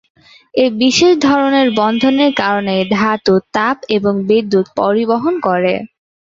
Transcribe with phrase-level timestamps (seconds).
[0.53, 5.73] এই বিশেষ ধরনের বন্ধনের কারণেই ধাতু তাপ এবং বিদ্যুৎ পরিবহন করে।